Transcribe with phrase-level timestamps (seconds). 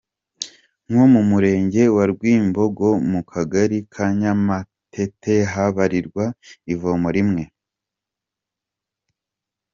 [0.89, 6.25] Nko mu murenge wa Rwimboga mu kagari ka Nyamatete habarirwa
[6.73, 7.43] ivomo rimwe.